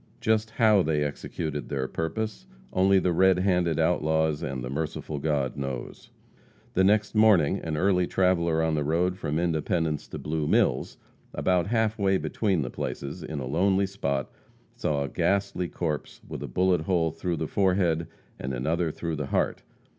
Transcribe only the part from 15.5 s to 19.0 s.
corpse with a bullet hole through the forehead and another